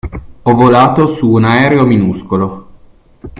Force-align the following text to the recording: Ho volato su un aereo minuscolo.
Ho 0.41 0.55
volato 0.55 1.05
su 1.05 1.29
un 1.29 1.43
aereo 1.45 1.85
minuscolo. 1.85 2.49